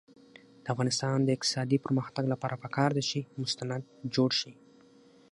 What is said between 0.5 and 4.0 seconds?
د افغانستان د اقتصادي پرمختګ لپاره پکار ده چې مستند